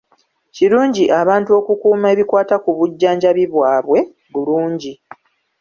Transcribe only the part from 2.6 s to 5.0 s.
ku bujjanjabi bwabwe bulungi.